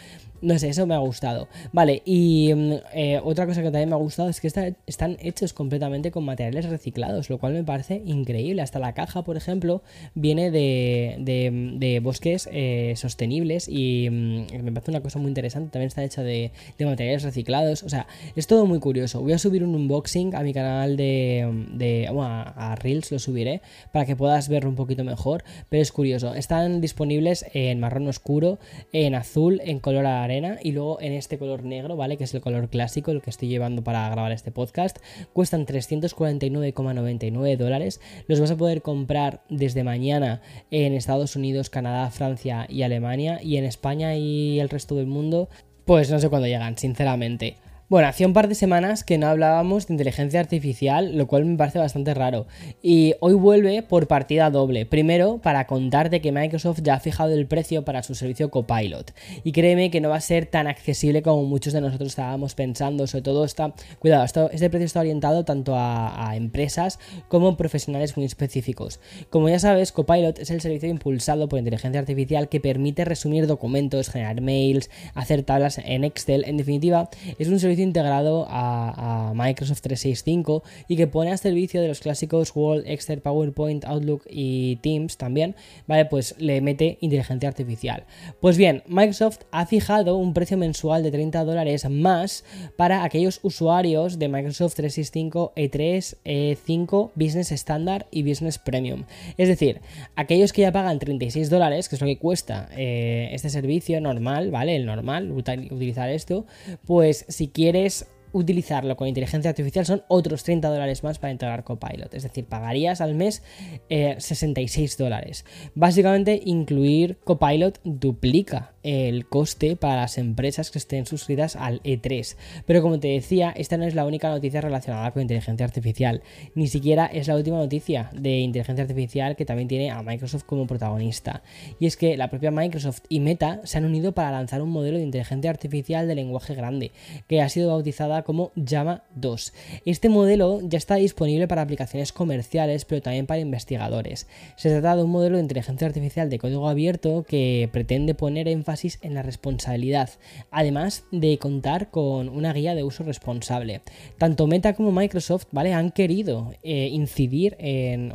No 0.42 0.58
sé, 0.58 0.70
eso 0.70 0.88
me 0.88 0.94
ha 0.96 0.98
gustado. 0.98 1.46
Vale, 1.72 2.02
y 2.04 2.50
eh, 2.92 3.20
otra 3.22 3.46
cosa 3.46 3.62
que 3.62 3.70
también 3.70 3.88
me 3.88 3.94
ha 3.94 3.98
gustado 3.98 4.28
es 4.28 4.40
que 4.40 4.48
está, 4.48 4.72
están 4.88 5.16
hechos 5.20 5.52
completamente 5.52 6.10
con 6.10 6.24
materiales 6.24 6.68
reciclados, 6.68 7.30
lo 7.30 7.38
cual 7.38 7.52
me 7.52 7.62
parece 7.62 8.02
increíble. 8.04 8.60
Hasta 8.60 8.80
la 8.80 8.92
caja, 8.92 9.22
por 9.22 9.36
ejemplo, 9.36 9.82
viene 10.16 10.50
de, 10.50 11.14
de, 11.20 11.76
de 11.78 12.00
bosques 12.00 12.48
eh, 12.50 12.94
sostenibles 12.96 13.68
y 13.68 14.08
mm, 14.10 14.64
me 14.64 14.72
parece 14.72 14.90
una 14.90 15.00
cosa 15.00 15.20
muy 15.20 15.28
interesante. 15.28 15.70
También 15.70 15.86
está 15.86 16.02
hecha 16.02 16.24
de, 16.24 16.50
de, 16.76 16.86
materiales 16.86 17.22
reciclados. 17.22 17.84
O 17.84 17.88
sea, 17.88 18.08
es 18.34 18.48
todo 18.48 18.66
muy 18.66 18.80
curioso. 18.80 19.20
Voy 19.20 19.34
a 19.34 19.38
subir 19.38 19.62
un 19.62 19.76
unboxing 19.76 20.34
a 20.34 20.42
mi 20.42 20.52
canal 20.52 20.96
de... 20.96 21.66
de 21.72 22.08
bueno, 22.12 22.24
a, 22.24 22.72
a 22.72 22.74
Reels 22.74 23.12
lo 23.12 23.20
subiré 23.20 23.60
para 23.92 24.06
que 24.06 24.16
puedas 24.16 24.48
verlo 24.48 24.70
un 24.70 24.76
poquito 24.76 25.04
mejor. 25.04 25.44
Pero 25.68 25.82
es 25.82 25.92
curioso. 25.92 26.34
Están 26.34 26.80
disponibles 26.80 27.46
en 27.54 27.78
marrón 27.78 28.08
oscuro, 28.08 28.58
en 28.92 29.14
azul, 29.14 29.60
en 29.64 29.78
color 29.78 30.04
arena 30.04 30.31
y 30.62 30.72
luego 30.72 31.00
en 31.00 31.12
este 31.12 31.38
color 31.38 31.64
negro, 31.64 31.96
¿vale? 31.96 32.16
Que 32.16 32.24
es 32.24 32.34
el 32.34 32.40
color 32.40 32.68
clásico, 32.68 33.10
el 33.10 33.20
que 33.22 33.30
estoy 33.30 33.48
llevando 33.48 33.84
para 33.84 34.08
grabar 34.08 34.32
este 34.32 34.50
podcast. 34.50 34.98
Cuestan 35.32 35.66
349,99 35.66 37.56
dólares. 37.56 38.00
Los 38.28 38.40
vas 38.40 38.50
a 38.50 38.56
poder 38.56 38.82
comprar 38.82 39.42
desde 39.48 39.84
mañana 39.84 40.40
en 40.70 40.94
Estados 40.94 41.36
Unidos, 41.36 41.70
Canadá, 41.70 42.10
Francia 42.10 42.66
y 42.68 42.82
Alemania. 42.82 43.40
Y 43.42 43.56
en 43.56 43.64
España 43.64 44.16
y 44.16 44.58
el 44.60 44.68
resto 44.68 44.94
del 44.94 45.06
mundo, 45.06 45.48
pues 45.84 46.10
no 46.10 46.18
sé 46.18 46.28
cuándo 46.28 46.48
llegan, 46.48 46.78
sinceramente. 46.78 47.56
Bueno, 47.88 48.08
hace 48.08 48.24
un 48.24 48.32
par 48.32 48.48
de 48.48 48.54
semanas 48.54 49.04
que 49.04 49.18
no 49.18 49.26
hablábamos 49.26 49.86
de 49.86 49.92
inteligencia 49.92 50.40
artificial, 50.40 51.14
lo 51.14 51.26
cual 51.26 51.44
me 51.44 51.58
parece 51.58 51.78
bastante 51.78 52.14
raro. 52.14 52.46
Y 52.82 53.16
hoy 53.20 53.34
vuelve 53.34 53.82
por 53.82 54.06
partida 54.06 54.48
doble. 54.48 54.86
Primero, 54.86 55.40
para 55.42 55.66
contarte 55.66 56.22
que 56.22 56.32
Microsoft 56.32 56.80
ya 56.82 56.94
ha 56.94 57.00
fijado 57.00 57.34
el 57.34 57.46
precio 57.46 57.84
para 57.84 58.02
su 58.02 58.14
servicio 58.14 58.50
Copilot. 58.50 59.12
Y 59.44 59.52
créeme 59.52 59.90
que 59.90 60.00
no 60.00 60.08
va 60.08 60.16
a 60.16 60.20
ser 60.22 60.46
tan 60.46 60.68
accesible 60.68 61.20
como 61.20 61.44
muchos 61.44 61.74
de 61.74 61.82
nosotros 61.82 62.08
estábamos 62.08 62.54
pensando. 62.54 63.06
Sobre 63.06 63.22
todo 63.22 63.44
está, 63.44 63.74
cuidado, 63.98 64.24
este 64.24 64.70
precio 64.70 64.86
está 64.86 65.00
orientado 65.00 65.44
tanto 65.44 65.76
a, 65.76 66.30
a 66.30 66.36
empresas 66.36 66.98
como 67.28 67.58
profesionales 67.58 68.16
muy 68.16 68.24
específicos. 68.24 69.00
Como 69.28 69.50
ya 69.50 69.58
sabes, 69.58 69.92
Copilot 69.92 70.38
es 70.38 70.50
el 70.50 70.62
servicio 70.62 70.88
impulsado 70.88 71.46
por 71.46 71.58
inteligencia 71.58 72.00
artificial 72.00 72.48
que 72.48 72.58
permite 72.58 73.04
resumir 73.04 73.46
documentos, 73.46 74.08
generar 74.08 74.40
mails, 74.40 74.88
hacer 75.12 75.42
tablas 75.42 75.76
en 75.76 76.04
Excel. 76.04 76.44
En 76.46 76.56
definitiva, 76.56 77.10
es 77.38 77.48
un 77.48 77.60
servicio 77.60 77.81
integrado 77.82 78.46
a, 78.48 79.30
a, 79.30 79.34
Microsoft 79.34 79.80
365 79.82 80.62
y 80.88 80.96
que 80.96 81.06
pone 81.06 81.32
a 81.32 81.36
servicio 81.36 81.80
de 81.80 81.88
los 81.88 82.00
clásicos 82.00 82.54
Word, 82.54 82.84
Excel, 82.86 83.20
PowerPoint, 83.20 83.84
Outlook 83.84 84.22
y 84.28 84.76
Teams 84.76 85.16
también, 85.16 85.54
¿vale? 85.86 86.04
Pues 86.06 86.34
le 86.38 86.60
mete 86.60 86.98
inteligencia 87.00 87.48
artificial. 87.48 88.04
Pues 88.40 88.56
bien, 88.56 88.82
Microsoft 88.86 89.40
ha 89.50 89.66
fijado 89.66 90.16
un 90.16 90.34
precio 90.34 90.56
mensual 90.56 91.02
de 91.02 91.10
30 91.10 91.44
dólares 91.44 91.88
más 91.88 92.44
para 92.76 93.04
aquellos 93.04 93.40
usuarios 93.42 94.18
de 94.18 94.28
Microsoft 94.28 94.74
365 94.74 95.52
E3, 95.56 96.16
E5, 96.24 97.10
Business 97.14 97.52
Standard 97.52 98.06
y 98.10 98.22
Business 98.22 98.58
Premium. 98.58 99.04
Es 99.36 99.48
decir, 99.48 99.80
aquellos 100.16 100.52
que 100.52 100.62
ya 100.62 100.72
pagan 100.72 100.98
36 100.98 101.50
dólares, 101.50 101.88
que 101.88 101.96
es 101.96 102.00
lo 102.00 102.06
que 102.06 102.18
cuesta 102.18 102.68
eh, 102.76 103.30
este 103.32 103.50
servicio 103.50 104.00
normal, 104.00 104.50
¿vale? 104.50 104.76
El 104.76 104.86
normal, 104.86 105.30
utilizar 105.32 106.10
esto, 106.10 106.46
pues 106.86 107.24
si 107.28 107.48
quieres 107.48 107.61
quieres 107.62 108.06
utilizarlo 108.32 108.96
con 108.96 109.08
inteligencia 109.08 109.50
artificial 109.50 109.86
son 109.86 110.02
otros 110.08 110.44
30 110.44 110.68
dólares 110.68 111.02
más 111.02 111.18
para 111.18 111.32
integrar 111.32 111.64
Copilot. 111.64 112.12
Es 112.14 112.22
decir, 112.22 112.46
pagarías 112.46 113.00
al 113.00 113.14
mes 113.14 113.42
eh, 113.88 114.16
66 114.18 114.96
dólares. 114.96 115.44
Básicamente, 115.74 116.40
incluir 116.44 117.18
Copilot 117.24 117.80
duplica 117.84 118.72
el 118.82 119.26
coste 119.28 119.76
para 119.76 120.02
las 120.02 120.18
empresas 120.18 120.70
que 120.70 120.78
estén 120.78 121.06
suscritas 121.06 121.56
al 121.56 121.82
E3. 121.82 122.36
Pero 122.66 122.82
como 122.82 122.98
te 122.98 123.08
decía, 123.08 123.52
esta 123.56 123.76
no 123.76 123.84
es 123.84 123.94
la 123.94 124.04
única 124.04 124.28
noticia 124.28 124.60
relacionada 124.60 125.10
con 125.12 125.22
inteligencia 125.22 125.64
artificial. 125.64 126.22
Ni 126.54 126.66
siquiera 126.66 127.06
es 127.06 127.28
la 127.28 127.36
última 127.36 127.58
noticia 127.58 128.10
de 128.12 128.38
inteligencia 128.40 128.82
artificial 128.82 129.36
que 129.36 129.44
también 129.44 129.68
tiene 129.68 129.90
a 129.90 130.02
Microsoft 130.02 130.44
como 130.44 130.66
protagonista. 130.66 131.42
Y 131.78 131.86
es 131.86 131.96
que 131.96 132.16
la 132.16 132.28
propia 132.30 132.50
Microsoft 132.50 133.02
y 133.08 133.20
Meta 133.20 133.60
se 133.64 133.78
han 133.78 133.84
unido 133.84 134.12
para 134.12 134.30
lanzar 134.30 134.62
un 134.62 134.70
modelo 134.70 134.98
de 134.98 135.04
inteligencia 135.04 135.50
artificial 135.50 136.08
de 136.08 136.14
lenguaje 136.14 136.54
grande, 136.54 136.92
que 137.28 137.40
ha 137.40 137.48
sido 137.48 137.70
bautizada 137.70 138.21
como 138.22 138.52
Llama 138.54 139.04
2. 139.14 139.52
Este 139.84 140.08
modelo 140.08 140.60
ya 140.62 140.78
está 140.78 140.96
disponible 140.96 141.48
para 141.48 141.62
aplicaciones 141.62 142.12
comerciales, 142.12 142.84
pero 142.84 143.02
también 143.02 143.26
para 143.26 143.40
investigadores. 143.40 144.26
Se 144.56 144.70
trata 144.70 144.96
de 144.96 145.04
un 145.04 145.10
modelo 145.10 145.36
de 145.36 145.42
inteligencia 145.42 145.86
artificial 145.86 146.30
de 146.30 146.38
código 146.38 146.68
abierto 146.68 147.24
que 147.26 147.68
pretende 147.72 148.14
poner 148.14 148.48
énfasis 148.48 148.98
en 149.02 149.14
la 149.14 149.22
responsabilidad, 149.22 150.10
además 150.50 151.04
de 151.10 151.38
contar 151.38 151.90
con 151.90 152.28
una 152.28 152.52
guía 152.52 152.74
de 152.74 152.82
uso 152.82 153.04
responsable. 153.04 153.80
Tanto 154.18 154.46
Meta 154.46 154.74
como 154.74 154.92
Microsoft 154.92 155.46
¿vale? 155.52 155.72
han 155.72 155.90
querido 155.90 156.52
eh, 156.62 156.88
incidir 156.92 157.56
en, 157.58 158.10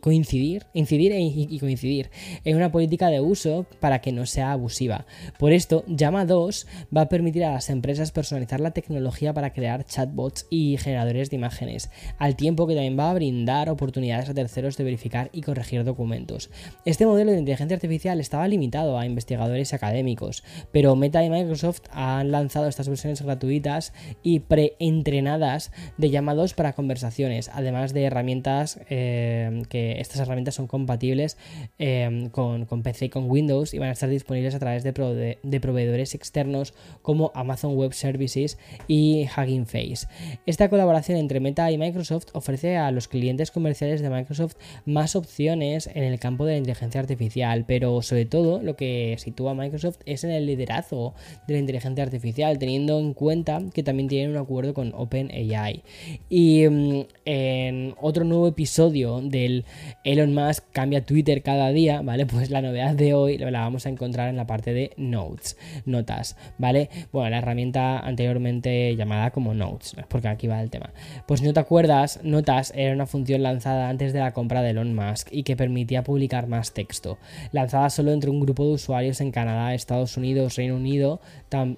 coincidir, 0.00 0.66
incidir 0.74 1.12
e, 1.12 1.20
y 1.20 1.58
coincidir 1.58 2.10
en 2.44 2.56
una 2.56 2.72
política 2.72 3.08
de 3.08 3.20
uso 3.20 3.66
para 3.80 4.00
que 4.00 4.12
no 4.12 4.26
sea 4.26 4.52
abusiva. 4.52 5.06
Por 5.38 5.52
esto, 5.52 5.84
Llama 5.86 6.24
2 6.24 6.66
va 6.96 7.02
a 7.02 7.08
permitir 7.08 7.44
a 7.44 7.52
las 7.52 7.70
empresas 7.70 8.12
personalizar 8.12 8.60
la 8.60 8.72
tecnología 8.72 9.27
para 9.34 9.52
crear 9.52 9.84
chatbots 9.84 10.46
y 10.50 10.76
generadores 10.78 11.30
de 11.30 11.36
imágenes, 11.36 11.90
al 12.18 12.36
tiempo 12.36 12.66
que 12.66 12.74
también 12.74 12.98
va 12.98 13.10
a 13.10 13.14
brindar 13.14 13.70
oportunidades 13.70 14.28
a 14.28 14.34
terceros 14.34 14.76
de 14.76 14.84
verificar 14.84 15.30
y 15.32 15.42
corregir 15.42 15.84
documentos. 15.84 16.50
Este 16.84 17.06
modelo 17.06 17.32
de 17.32 17.38
inteligencia 17.38 17.74
artificial 17.74 18.20
estaba 18.20 18.48
limitado 18.48 18.98
a 18.98 19.06
investigadores 19.06 19.72
académicos, 19.74 20.44
pero 20.72 20.96
Meta 20.96 21.24
y 21.24 21.30
Microsoft 21.30 21.82
han 21.90 22.30
lanzado 22.30 22.68
estas 22.68 22.88
versiones 22.88 23.22
gratuitas 23.22 23.92
y 24.22 24.40
preentrenadas 24.40 25.72
de 25.96 26.10
Llama 26.10 26.34
2 26.34 26.54
para 26.54 26.72
conversaciones, 26.72 27.50
además 27.52 27.92
de 27.92 28.04
herramientas 28.04 28.80
eh, 28.88 29.62
que 29.68 30.00
estas 30.00 30.20
herramientas 30.20 30.54
son 30.54 30.66
compatibles 30.66 31.36
eh, 31.78 32.28
con, 32.32 32.66
PC 32.82 33.06
y 33.06 33.08
con 33.08 33.30
Windows 33.30 33.74
y 33.74 33.78
van 33.78 33.88
a 33.88 33.92
estar 33.92 34.08
disponibles 34.08 34.54
a 34.54 34.58
través 34.58 34.82
de, 34.84 35.38
de 35.42 35.60
proveedores 35.60 36.14
externos 36.14 36.74
como 37.02 37.32
Amazon 37.34 37.74
Web 37.76 37.92
Services 37.92 38.58
y 38.86 39.17
Hugging 39.26 39.66
Face. 39.66 40.06
Esta 40.46 40.68
colaboración 40.68 41.18
entre 41.18 41.40
Meta 41.40 41.70
y 41.70 41.78
Microsoft 41.78 42.26
ofrece 42.32 42.76
a 42.76 42.90
los 42.90 43.08
clientes 43.08 43.50
comerciales 43.50 44.02
de 44.02 44.10
Microsoft 44.10 44.56
más 44.84 45.16
opciones 45.16 45.88
en 45.92 46.04
el 46.04 46.18
campo 46.18 46.44
de 46.44 46.52
la 46.52 46.58
inteligencia 46.58 47.00
artificial, 47.00 47.64
pero 47.66 48.02
sobre 48.02 48.24
todo 48.24 48.62
lo 48.62 48.76
que 48.76 49.16
sitúa 49.18 49.54
Microsoft 49.54 49.98
es 50.06 50.24
en 50.24 50.30
el 50.30 50.46
liderazgo 50.46 51.14
de 51.46 51.54
la 51.54 51.60
inteligencia 51.60 52.04
artificial, 52.04 52.58
teniendo 52.58 52.98
en 52.98 53.14
cuenta 53.14 53.60
que 53.72 53.82
también 53.82 54.08
tienen 54.08 54.30
un 54.30 54.36
acuerdo 54.36 54.74
con 54.74 54.92
OpenAI. 54.94 55.82
Y 56.28 56.68
mm, 56.68 57.00
en 57.24 57.94
otro 58.00 58.24
nuevo 58.24 58.48
episodio 58.48 59.20
del 59.20 59.64
Elon 60.04 60.34
Musk 60.34 60.64
cambia 60.72 61.04
Twitter 61.04 61.42
cada 61.42 61.70
día, 61.70 62.02
¿vale? 62.02 62.26
Pues 62.38 62.50
la 62.50 62.62
novedad 62.62 62.94
de 62.94 63.14
hoy 63.14 63.38
la 63.38 63.60
vamos 63.60 63.86
a 63.86 63.88
encontrar 63.88 64.28
en 64.28 64.36
la 64.36 64.46
parte 64.46 64.72
de 64.72 64.92
Notes, 64.96 65.56
notas, 65.86 66.36
¿vale? 66.58 66.88
Bueno, 67.10 67.30
la 67.30 67.38
herramienta 67.38 67.98
anteriormente 67.98 68.94
llamada 68.94 69.07
como 69.32 69.54
Notes, 69.54 69.96
porque 70.08 70.28
aquí 70.28 70.46
va 70.46 70.60
el 70.62 70.70
tema. 70.70 70.90
Pues 71.26 71.42
no 71.42 71.52
te 71.52 71.60
acuerdas, 71.60 72.20
Notas 72.22 72.72
era 72.74 72.92
una 72.94 73.06
función 73.06 73.42
lanzada 73.42 73.88
antes 73.88 74.12
de 74.12 74.20
la 74.20 74.32
compra 74.32 74.62
de 74.62 74.70
Elon 74.70 74.94
Musk 74.94 75.28
y 75.30 75.42
que 75.42 75.56
permitía 75.56 76.02
publicar 76.02 76.46
más 76.46 76.72
texto. 76.72 77.18
Lanzada 77.52 77.90
solo 77.90 78.12
entre 78.12 78.30
un 78.30 78.40
grupo 78.40 78.64
de 78.64 78.72
usuarios 78.72 79.20
en 79.20 79.30
Canadá, 79.30 79.74
Estados 79.74 80.16
Unidos, 80.16 80.56
Reino 80.56 80.76
Unido, 80.76 81.20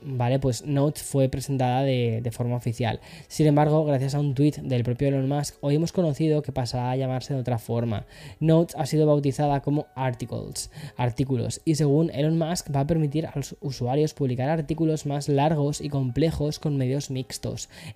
¿vale? 0.02 0.38
Pues 0.38 0.64
Notes 0.66 1.02
fue 1.02 1.28
presentada 1.28 1.82
de, 1.82 2.30
forma 2.32 2.56
oficial. 2.56 3.00
Sin 3.28 3.46
embargo, 3.46 3.84
gracias 3.84 4.14
a 4.14 4.20
un 4.20 4.34
tweet 4.34 4.54
del 4.62 4.84
propio 4.84 5.08
Elon 5.08 5.28
Musk, 5.28 5.56
hoy 5.60 5.74
hemos 5.74 5.92
conocido 5.92 6.42
que 6.42 6.52
pasará 6.52 6.90
a 6.92 6.96
llamarse 6.96 7.34
de 7.34 7.40
otra 7.40 7.58
forma. 7.58 8.06
Notes 8.38 8.76
ha 8.78 8.86
sido 8.86 9.06
bautizada 9.06 9.60
como 9.60 9.86
Articles, 9.94 10.70
artículos, 10.96 11.60
y 11.64 11.74
según 11.74 12.10
Elon 12.10 12.38
Musk 12.38 12.74
va 12.74 12.80
a 12.80 12.86
permitir 12.86 13.26
a 13.26 13.32
los 13.34 13.56
usuarios 13.60 14.14
publicar 14.14 14.48
artículos 14.48 15.06
más 15.06 15.28
largos 15.28 15.80
y 15.80 15.88
complejos 15.88 16.58
con 16.58 16.76
medios 16.76 17.10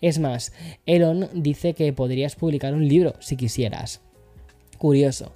Es 0.00 0.18
más, 0.18 0.52
Elon 0.86 1.28
dice 1.32 1.74
que 1.74 1.92
podrías 1.92 2.36
publicar 2.36 2.74
un 2.74 2.88
libro 2.88 3.14
si 3.20 3.36
quisieras. 3.36 4.00
Curioso. 4.76 5.32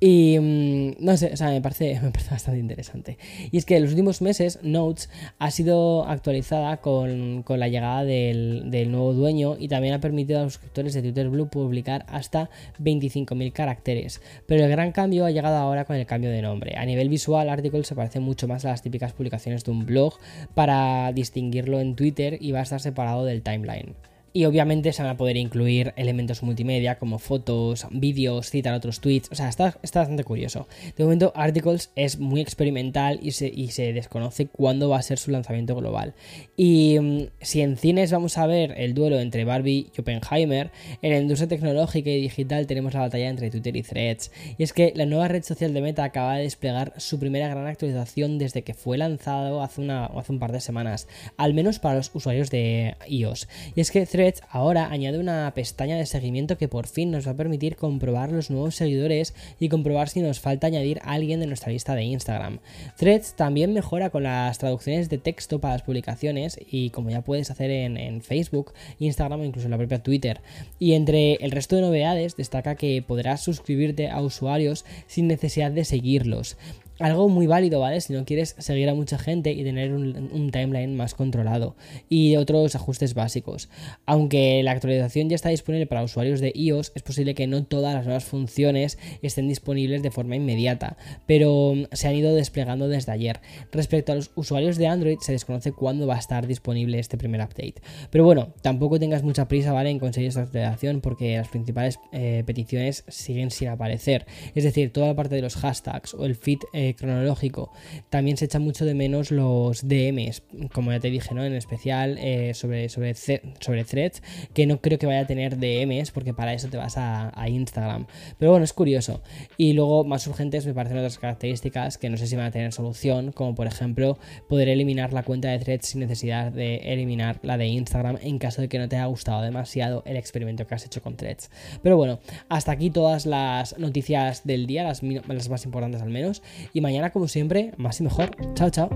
Y 0.00 0.38
mm, 0.38 1.04
no 1.04 1.16
sé, 1.16 1.30
o 1.32 1.36
sea, 1.36 1.48
me 1.50 1.60
parece, 1.60 2.00
bastante 2.30 2.58
interesante. 2.58 3.18
Y 3.50 3.58
es 3.58 3.64
que 3.64 3.76
en 3.76 3.82
los 3.82 3.90
últimos 3.90 4.22
meses 4.22 4.60
Notes 4.62 5.10
ha 5.38 5.50
sido 5.50 6.06
actualizada 6.06 6.78
con, 6.78 7.44
la 7.48 7.68
llegada 7.68 8.04
del, 8.04 8.70
del, 8.70 8.92
nuevo 8.92 9.12
dueño 9.12 9.56
y 9.58 9.68
también 9.68 9.94
ha 9.94 10.00
permitido 10.00 10.40
a 10.40 10.44
los 10.44 10.54
suscriptores 10.54 10.94
de 10.94 11.02
Twitter 11.02 11.28
Blue 11.28 11.48
publicar 11.48 12.06
hasta 12.08 12.50
25.000 12.80 13.52
caracteres. 13.52 14.20
Pero 14.46 14.64
el 14.64 14.70
gran 14.70 14.92
cambio 14.92 15.24
ha 15.24 15.30
llegado 15.30 15.56
ahora 15.56 15.84
con 15.84 15.96
el 15.96 16.06
cambio 16.06 16.30
de 16.30 16.42
nombre. 16.42 16.76
A 16.76 16.84
nivel 16.84 17.08
visual, 17.08 17.48
Article 17.48 17.84
se 17.84 17.94
parece 17.94 18.20
mucho 18.20 18.46
más 18.46 18.64
a 18.64 18.68
las 18.68 18.82
típicas 18.82 19.12
publicaciones 19.12 19.64
de 19.64 19.70
un 19.72 19.84
blog 19.84 20.14
para 20.54 21.12
distinguirlo 21.12 21.80
en 21.80 21.96
Twitter 21.96 22.38
y 22.40 22.52
va 22.52 22.60
a 22.60 22.62
estar 22.62 22.80
separado 22.80 23.24
del 23.24 23.42
timeline. 23.42 23.96
Y 24.32 24.44
obviamente 24.44 24.92
se 24.92 25.02
van 25.02 25.12
a 25.12 25.16
poder 25.16 25.36
incluir 25.36 25.92
elementos 25.96 26.42
multimedia 26.42 26.98
como 26.98 27.18
fotos, 27.18 27.86
vídeos, 27.90 28.50
citar 28.50 28.74
otros 28.74 29.00
tweets. 29.00 29.30
O 29.32 29.34
sea, 29.34 29.48
está, 29.48 29.78
está, 29.82 30.00
bastante 30.00 30.24
curioso. 30.24 30.68
De 30.96 31.04
momento, 31.04 31.32
Articles 31.34 31.90
es 31.96 32.18
muy 32.18 32.40
experimental 32.40 33.18
y 33.22 33.32
se, 33.32 33.48
y 33.48 33.68
se 33.68 33.92
desconoce 33.92 34.46
cuándo 34.46 34.88
va 34.88 34.98
a 34.98 35.02
ser 35.02 35.18
su 35.18 35.30
lanzamiento 35.30 35.74
global. 35.74 36.14
Y 36.56 36.98
mm, 37.00 37.26
si 37.40 37.60
en 37.60 37.76
cines 37.76 38.12
vamos 38.12 38.38
a 38.38 38.46
ver 38.46 38.74
el 38.76 38.94
duelo 38.94 39.18
entre 39.20 39.44
Barbie 39.44 39.90
y 39.96 40.00
Oppenheimer, 40.00 40.70
en 41.02 41.10
la 41.10 41.18
industria 41.18 41.48
tecnológica 41.48 42.10
y 42.10 42.20
digital 42.20 42.66
tenemos 42.66 42.94
la 42.94 43.00
batalla 43.00 43.28
entre 43.28 43.50
Twitter 43.50 43.76
y 43.76 43.82
Threads. 43.82 44.30
Y 44.56 44.62
es 44.62 44.72
que 44.72 44.92
la 44.94 45.06
nueva 45.06 45.28
red 45.28 45.42
social 45.42 45.74
de 45.74 45.80
Meta 45.80 46.04
acaba 46.04 46.36
de 46.36 46.42
desplegar 46.42 46.92
su 46.96 47.18
primera 47.18 47.48
gran 47.48 47.66
actualización 47.66 48.38
desde 48.38 48.62
que 48.62 48.74
fue 48.74 48.98
lanzado 48.98 49.62
hace, 49.62 49.80
una, 49.80 50.06
hace 50.06 50.32
un 50.32 50.38
par 50.38 50.52
de 50.52 50.60
semanas, 50.60 51.08
al 51.36 51.54
menos 51.54 51.78
para 51.78 51.96
los 51.96 52.10
usuarios 52.14 52.50
de 52.50 52.96
iOS. 53.08 53.48
Y 53.74 53.80
es 53.80 53.90
que 53.90 54.06
ahora 54.50 54.90
añade 54.90 55.18
una 55.18 55.50
pestaña 55.54 55.96
de 55.96 56.06
seguimiento 56.06 56.58
que 56.58 56.68
por 56.68 56.86
fin 56.86 57.10
nos 57.10 57.26
va 57.26 57.32
a 57.32 57.36
permitir 57.36 57.76
comprobar 57.76 58.32
los 58.32 58.50
nuevos 58.50 58.74
seguidores 58.74 59.34
y 59.60 59.68
comprobar 59.68 60.08
si 60.08 60.20
nos 60.20 60.40
falta 60.40 60.66
añadir 60.66 60.98
a 61.02 61.12
alguien 61.12 61.40
de 61.40 61.46
nuestra 61.46 61.72
lista 61.72 61.94
de 61.94 62.02
Instagram. 62.02 62.58
Threads 62.96 63.34
también 63.34 63.72
mejora 63.72 64.10
con 64.10 64.24
las 64.24 64.58
traducciones 64.58 65.08
de 65.08 65.18
texto 65.18 65.60
para 65.60 65.74
las 65.74 65.82
publicaciones 65.82 66.58
y 66.70 66.90
como 66.90 67.10
ya 67.10 67.22
puedes 67.22 67.50
hacer 67.50 67.70
en, 67.70 68.20
Facebook, 68.22 68.72
Instagram 68.98 69.40
o 69.40 69.44
incluso 69.44 69.66
en 69.66 69.72
la 69.72 69.78
propia 69.78 70.02
Twitter. 70.02 70.40
Y 70.78 70.94
entre 70.94 71.34
el 71.34 71.52
resto 71.52 71.76
de 71.76 71.82
novedades 71.82 72.36
destaca 72.36 72.74
que 72.74 73.02
podrás 73.06 73.42
suscribirte 73.42 74.10
a 74.10 74.20
usuarios 74.20 74.84
sin 75.06 75.28
necesidad 75.28 75.70
de 75.70 75.84
seguirlos 75.84 76.56
algo 76.98 77.28
muy 77.28 77.46
válido, 77.46 77.80
¿vale? 77.80 78.00
Si 78.00 78.12
no 78.12 78.24
quieres 78.24 78.54
seguir 78.58 78.88
a 78.88 78.94
mucha 78.94 79.18
gente 79.18 79.52
y 79.52 79.62
tener 79.64 79.92
un, 79.92 80.50
timeline 80.50 80.96
más 80.96 81.14
controlado 81.14 81.76
y 82.08 82.36
otros 82.36 82.74
ajustes 82.74 83.14
básicos. 83.14 83.68
Aunque 84.06 84.62
la 84.62 84.72
actualización 84.72 85.28
ya 85.28 85.36
está 85.36 85.50
disponible 85.50 85.86
para 85.86 86.02
usuarios 86.02 86.40
de 86.40 86.52
iOS, 86.54 86.92
es 86.94 87.02
posible 87.02 87.34
que 87.34 87.46
no 87.46 87.64
todas 87.64 87.94
las 87.94 88.04
nuevas 88.04 88.24
funciones 88.24 88.98
estén 89.22 89.48
disponibles 89.48 90.02
de 90.02 90.10
forma 90.10 90.36
inmediata, 90.36 90.96
pero 91.26 91.74
mm, 91.74 91.84
se 91.92 92.08
han 92.08 92.14
ido 92.14 92.34
desplegando 92.34 92.88
desde 92.88 93.12
ayer. 93.12 93.40
Respecto 93.72 94.12
a 94.12 94.14
los 94.14 94.30
usuarios 94.34 94.78
de 94.78 94.86
Android, 94.86 95.18
se 95.20 95.32
desconoce 95.32 95.72
cuándo 95.72 96.06
va 96.06 96.16
a 96.16 96.18
estar 96.18 96.46
disponible 96.46 96.98
este 96.98 97.18
primer 97.18 97.42
update. 97.42 97.74
Pero 98.10 98.24
bueno, 98.24 98.54
tampoco 98.62 98.98
tengas 98.98 99.22
mucha 99.22 99.48
prisa, 99.48 99.72
¿vale? 99.72 99.90
En 99.90 99.98
conseguir 99.98 100.28
esta 100.28 100.42
actualización 100.42 101.00
porque 101.00 101.36
las 101.36 101.48
principales 101.48 102.00
eh, 102.12 102.42
peticiones 102.46 103.04
siguen 103.08 103.50
sin 103.50 103.68
aparecer. 103.68 104.26
Es 104.54 104.64
decir, 104.64 104.92
toda 104.92 105.08
la 105.08 105.14
parte 105.14 105.34
de 105.34 105.42
los 105.42 105.56
hashtags 105.56 106.14
o 106.14 106.24
el 106.24 106.34
feed 106.34 106.58
eh, 106.72 106.87
cronológico. 106.94 107.72
También 108.10 108.36
se 108.36 108.46
echa 108.46 108.58
mucho 108.58 108.84
de 108.84 108.94
menos 108.94 109.30
los 109.30 109.86
DMs, 109.86 110.42
como 110.72 110.92
ya 110.92 111.00
te 111.00 111.10
dije, 111.10 111.34
¿no? 111.34 111.44
En 111.44 111.54
especial 111.54 112.18
eh, 112.18 112.54
sobre, 112.54 112.88
sobre, 112.88 113.14
sobre 113.14 113.84
threads, 113.84 114.22
que 114.54 114.66
no 114.66 114.80
creo 114.80 114.98
que 114.98 115.06
vaya 115.06 115.20
a 115.20 115.26
tener 115.26 115.58
DMs, 115.58 116.10
porque 116.10 116.34
para 116.34 116.52
eso 116.52 116.68
te 116.68 116.76
vas 116.76 116.96
a, 116.96 117.32
Instagram. 117.48 118.06
Pero 118.38 118.50
bueno, 118.50 118.64
es 118.64 118.72
curioso. 118.72 119.22
Y 119.56 119.72
luego, 119.72 120.04
más 120.04 120.26
urgentes, 120.26 120.66
me 120.66 120.74
parecen 120.74 120.98
otras 120.98 121.18
características 121.18 121.96
que 121.96 122.10
no 122.10 122.16
sé 122.16 122.26
si 122.26 122.36
van 122.36 122.46
a 122.46 122.50
tener 122.50 122.72
solución, 122.72 123.32
como 123.32 123.54
por 123.54 123.66
ejemplo 123.66 124.18
poder 124.48 124.68
eliminar 124.68 125.12
la 125.12 125.22
cuenta 125.22 125.48
de 125.48 125.58
threads 125.58 125.86
sin 125.86 126.00
necesidad 126.00 126.52
de 126.52 126.76
eliminar 126.92 127.38
la 127.42 127.56
de 127.56 127.66
Instagram 127.66 128.18
en 128.20 128.38
caso 128.38 128.60
de 128.60 128.68
que 128.68 128.78
no 128.78 128.88
te 128.88 128.96
haya 128.96 129.06
gustado 129.06 129.42
demasiado 129.42 130.02
el 130.06 130.16
experimento 130.16 130.66
que 130.66 130.74
has 130.74 130.84
hecho 130.84 131.02
con 131.02 131.16
threads. 131.16 131.50
Pero 131.82 131.96
bueno, 131.96 132.20
hasta 132.48 132.72
aquí 132.72 132.90
todas 132.90 133.26
las 133.26 133.78
noticias 133.78 134.44
del 134.44 134.66
día, 134.66 134.84
las, 134.84 135.02
las 135.02 135.48
más 135.48 135.64
importantes 135.64 136.02
al 136.02 136.10
menos. 136.10 136.42
Y 136.78 136.80
mañana, 136.80 137.10
como 137.10 137.26
siempre, 137.26 137.72
más 137.76 137.98
y 137.98 138.04
mejor. 138.04 138.30
Chao, 138.54 138.70
chao. 138.70 138.88